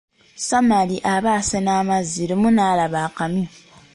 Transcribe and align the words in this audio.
Samali 0.47 0.95
aba 1.13 1.29
asena 1.39 1.71
amazzi, 1.81 2.23
lumu 2.29 2.49
n'alaba 2.51 2.99
akamyu. 3.07 3.47